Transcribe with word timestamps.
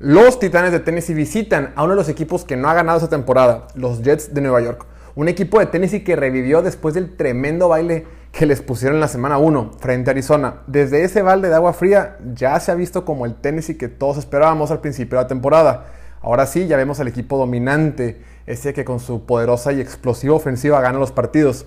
Los 0.00 0.40
Titanes 0.40 0.72
de 0.72 0.80
Tennessee 0.80 1.14
visitan 1.14 1.72
a 1.76 1.84
uno 1.84 1.92
de 1.92 1.98
los 1.98 2.08
equipos 2.08 2.44
que 2.44 2.56
no 2.56 2.68
ha 2.68 2.74
ganado 2.74 2.98
esta 2.98 3.08
temporada, 3.08 3.68
los 3.76 4.02
Jets 4.02 4.34
de 4.34 4.40
Nueva 4.40 4.60
York. 4.60 4.84
Un 5.14 5.28
equipo 5.28 5.60
de 5.60 5.66
Tennessee 5.66 6.02
que 6.02 6.16
revivió 6.16 6.62
después 6.62 6.94
del 6.94 7.16
tremendo 7.16 7.68
baile 7.68 8.04
que 8.32 8.44
les 8.44 8.60
pusieron 8.60 8.96
en 8.96 9.00
la 9.00 9.06
semana 9.06 9.38
1 9.38 9.70
frente 9.78 10.10
a 10.10 10.12
Arizona. 10.12 10.62
Desde 10.66 11.04
ese 11.04 11.22
balde 11.22 11.48
de 11.48 11.54
agua 11.54 11.72
fría 11.72 12.16
ya 12.34 12.58
se 12.58 12.72
ha 12.72 12.74
visto 12.74 13.04
como 13.04 13.24
el 13.24 13.36
Tennessee 13.36 13.78
que 13.78 13.86
todos 13.86 14.18
esperábamos 14.18 14.72
al 14.72 14.80
principio 14.80 15.16
de 15.16 15.24
la 15.24 15.28
temporada. 15.28 15.86
Ahora 16.20 16.46
sí, 16.46 16.66
ya 16.66 16.76
vemos 16.76 16.98
al 16.98 17.06
equipo 17.06 17.38
dominante, 17.38 18.20
ese 18.46 18.74
que 18.74 18.84
con 18.84 18.98
su 18.98 19.24
poderosa 19.24 19.72
y 19.72 19.80
explosiva 19.80 20.34
ofensiva 20.34 20.80
gana 20.80 20.98
los 20.98 21.12
partidos. 21.12 21.66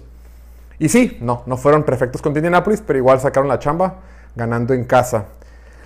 Y 0.80 0.90
sí, 0.90 1.18
no, 1.22 1.44
no 1.46 1.56
fueron 1.56 1.84
perfectos 1.84 2.22
con 2.22 2.36
Indianapolis, 2.36 2.84
pero 2.86 3.00
igual 3.00 3.22
sacaron 3.22 3.48
la 3.48 3.60
chamba 3.60 4.02
ganando 4.36 4.74
en 4.74 4.84
casa. 4.84 5.28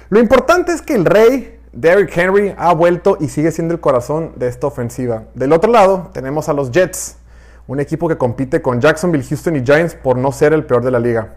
Lo 0.09 0.19
importante 0.19 0.71
es 0.71 0.81
que 0.81 0.95
el 0.95 1.05
rey 1.05 1.60
Derrick 1.73 2.15
Henry 2.17 2.53
ha 2.57 2.73
vuelto 2.73 3.17
y 3.21 3.29
sigue 3.29 3.49
siendo 3.51 3.73
el 3.73 3.79
corazón 3.79 4.33
de 4.35 4.47
esta 4.47 4.67
ofensiva. 4.67 5.23
Del 5.35 5.53
otro 5.53 5.71
lado 5.71 6.09
tenemos 6.13 6.49
a 6.49 6.53
los 6.53 6.69
Jets, 6.71 7.15
un 7.65 7.79
equipo 7.79 8.09
que 8.09 8.17
compite 8.17 8.61
con 8.61 8.81
Jacksonville, 8.81 9.23
Houston 9.23 9.55
y 9.55 9.63
Giants 9.63 9.95
por 9.95 10.17
no 10.17 10.33
ser 10.33 10.51
el 10.51 10.65
peor 10.65 10.83
de 10.83 10.91
la 10.91 10.99
liga. 10.99 11.35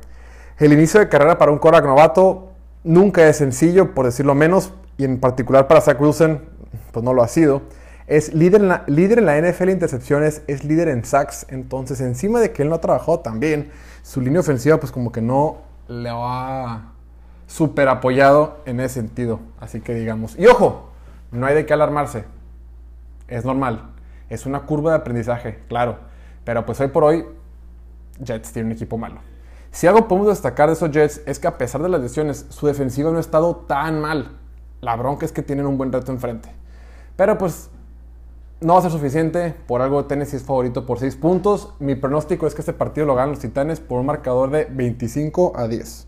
El 0.58 0.72
inicio 0.72 0.98
de 0.98 1.08
carrera 1.08 1.38
para 1.38 1.52
un 1.52 1.58
quarterback 1.58 1.88
novato 1.88 2.50
nunca 2.82 3.28
es 3.28 3.36
sencillo, 3.36 3.94
por 3.94 4.06
decirlo 4.06 4.34
menos, 4.34 4.72
y 4.98 5.04
en 5.04 5.20
particular 5.20 5.68
para 5.68 5.80
Zach 5.80 6.00
Wilson, 6.00 6.42
pues 6.90 7.04
no 7.04 7.14
lo 7.14 7.22
ha 7.22 7.28
sido. 7.28 7.62
Es 8.08 8.34
líder 8.34 8.60
en, 8.60 8.68
la, 8.68 8.84
líder 8.88 9.20
en 9.20 9.50
NFL 9.50 9.70
intercepciones, 9.70 10.42
es 10.48 10.64
líder 10.64 10.88
en 10.88 11.04
sacks, 11.04 11.46
entonces 11.48 12.00
encima 12.00 12.40
de 12.40 12.52
que 12.52 12.62
él 12.62 12.70
no 12.70 12.74
ha 12.74 12.80
trabajado 12.80 13.20
tan 13.20 13.38
bien, 13.38 13.70
su 14.02 14.20
línea 14.20 14.40
ofensiva 14.40 14.78
pues 14.78 14.90
como 14.90 15.12
que 15.12 15.22
no 15.22 15.58
le 15.86 16.10
ha 16.12 16.93
súper 17.46 17.88
apoyado 17.88 18.58
en 18.66 18.80
ese 18.80 18.94
sentido. 18.94 19.40
Así 19.60 19.80
que 19.80 19.94
digamos, 19.94 20.38
y 20.38 20.46
ojo, 20.46 20.90
no 21.30 21.46
hay 21.46 21.54
de 21.54 21.66
qué 21.66 21.72
alarmarse, 21.72 22.24
es 23.28 23.44
normal, 23.44 23.90
es 24.28 24.46
una 24.46 24.62
curva 24.62 24.92
de 24.92 24.98
aprendizaje, 24.98 25.60
claro, 25.68 25.98
pero 26.44 26.64
pues 26.66 26.80
hoy 26.80 26.88
por 26.88 27.04
hoy 27.04 27.24
Jets 28.22 28.52
tiene 28.52 28.66
un 28.66 28.72
equipo 28.72 28.98
malo. 28.98 29.20
Si 29.70 29.88
algo 29.88 30.06
podemos 30.06 30.28
destacar 30.28 30.68
de 30.68 30.74
esos 30.74 30.90
Jets 30.92 31.22
es 31.26 31.40
que 31.40 31.48
a 31.48 31.58
pesar 31.58 31.82
de 31.82 31.88
las 31.88 32.00
lesiones, 32.00 32.46
su 32.48 32.66
defensiva 32.66 33.10
no 33.10 33.16
ha 33.16 33.20
estado 33.20 33.56
tan 33.56 34.00
mal. 34.00 34.38
La 34.80 34.94
bronca 34.94 35.26
es 35.26 35.32
que 35.32 35.42
tienen 35.42 35.66
un 35.66 35.76
buen 35.76 35.90
reto 35.90 36.12
enfrente. 36.12 36.48
Pero 37.16 37.36
pues 37.38 37.70
no 38.60 38.74
va 38.74 38.78
a 38.78 38.82
ser 38.82 38.92
suficiente. 38.92 39.52
Por 39.66 39.82
algo 39.82 40.04
Tennessee 40.04 40.36
es 40.36 40.44
favorito 40.44 40.86
por 40.86 41.00
6 41.00 41.16
puntos. 41.16 41.74
Mi 41.80 41.96
pronóstico 41.96 42.46
es 42.46 42.54
que 42.54 42.60
este 42.62 42.72
partido 42.72 43.06
lo 43.06 43.16
ganan 43.16 43.30
los 43.30 43.40
Titanes 43.40 43.80
por 43.80 43.98
un 43.98 44.06
marcador 44.06 44.50
de 44.50 44.66
25 44.66 45.54
a 45.56 45.66
10. 45.66 46.06